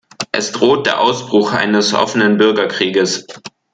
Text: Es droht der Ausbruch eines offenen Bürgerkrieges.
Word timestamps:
Es 0.31 0.51
droht 0.51 0.87
der 0.87 0.99
Ausbruch 0.99 1.51
eines 1.53 1.93
offenen 1.93 2.37
Bürgerkrieges. 2.37 3.27